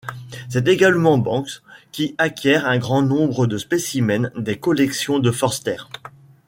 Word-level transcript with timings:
C'est 0.49 0.67
également 0.67 1.19
Banks 1.19 1.61
qui 1.91 2.15
acquiert 2.17 2.65
un 2.65 2.79
grand 2.79 3.03
nombre 3.03 3.45
de 3.45 3.59
spécimens 3.59 4.31
des 4.35 4.57
collections 4.57 5.19
de 5.19 5.29
Forster. 5.29 5.77